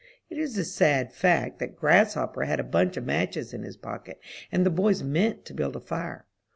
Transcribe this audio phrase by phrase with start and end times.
[0.31, 4.19] It is a sad fact that "Grasshopper" had a bunch of matches in his pocket,
[4.51, 6.25] and the boys meant to build a fire.